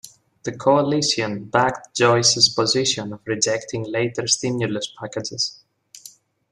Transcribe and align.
The 0.41 0.51
Coalition 0.57 1.45
backed 1.45 1.95
Joyce's 1.95 2.49
position 2.49 3.13
of 3.13 3.19
rejecting 3.27 3.83
later 3.83 4.25
stimulus 4.25 4.91
packages. 4.99 5.59